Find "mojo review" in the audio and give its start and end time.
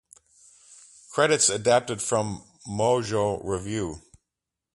2.67-4.01